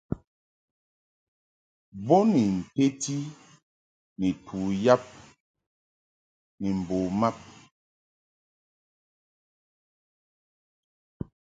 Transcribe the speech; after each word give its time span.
Bo 2.05 2.15
ni 2.31 2.41
nteti 2.59 3.17
ni 4.19 4.29
tu 4.45 4.59
yab 4.85 5.03
ni 6.59 6.67
mbo 6.79 6.97
mab. 7.19 7.35